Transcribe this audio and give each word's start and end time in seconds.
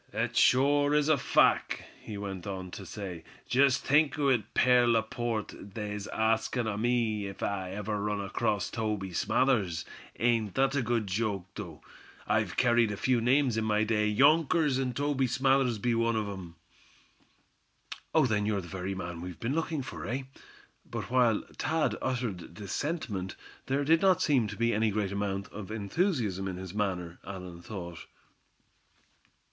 "Thet 0.11 0.35
shore 0.35 0.95
is 0.95 1.09
a 1.09 1.15
fack," 1.19 1.83
he 2.01 2.17
went 2.17 2.47
on 2.47 2.71
to 2.71 2.87
say. 2.87 3.23
"Jest 3.47 3.85
think 3.85 4.17
o' 4.17 4.29
it, 4.29 4.55
Pierre 4.55 4.87
Laporte, 4.87 5.53
they's 5.75 6.07
askin' 6.11 6.65
o' 6.67 6.75
me 6.75 7.27
ef 7.27 7.43
I 7.43 7.69
ever 7.73 8.01
run 8.01 8.19
acrost 8.19 8.73
Toby 8.73 9.11
Smathers? 9.13 9.85
Ain't 10.19 10.55
thet 10.55 10.73
a 10.75 10.81
good 10.81 11.05
joke, 11.05 11.45
though? 11.53 11.83
I've 12.27 12.57
kerried 12.57 12.89
a 12.91 12.97
few 12.97 13.21
names 13.21 13.57
in 13.57 13.63
my 13.65 13.83
day, 13.83 14.07
younkers, 14.07 14.79
an' 14.79 14.95
Toby 14.95 15.27
Smathers 15.27 15.77
be 15.77 15.93
one 15.93 16.15
o' 16.15 16.33
'em." 16.33 16.55
"Oh! 18.15 18.25
then 18.25 18.47
you're 18.47 18.59
the 18.61 18.67
very 18.67 18.95
man 18.95 19.21
we've 19.21 19.39
been 19.39 19.53
looking 19.53 19.83
for, 19.83 20.07
eh?" 20.07 20.23
but 20.83 21.11
while 21.11 21.43
Thad 21.59 21.95
uttered 22.01 22.55
this 22.55 22.71
sentiment, 22.73 23.35
there 23.67 23.83
did 23.85 24.01
not 24.01 24.19
seem 24.23 24.47
to 24.47 24.57
be 24.57 24.73
any 24.73 24.89
great 24.89 25.11
amount 25.11 25.47
of 25.49 25.69
enthusiasm 25.69 26.47
in 26.47 26.57
his 26.57 26.73
manner, 26.73 27.19
Allan 27.23 27.61
thought. 27.61 28.07